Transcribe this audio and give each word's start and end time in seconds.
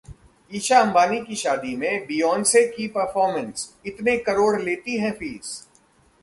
ईशा 0.51 0.79
अंबानी 0.79 1.19
की 1.21 1.35
शादी 1.35 1.75
में 1.75 2.05
बियोंस 2.07 2.53
की 2.55 2.87
परफॉर्मेंस, 2.87 3.69
इतने 3.85 4.17
करोड़ 4.17 4.61
लेती 4.61 4.97
हैं 4.97 5.11
फीस 5.11 5.55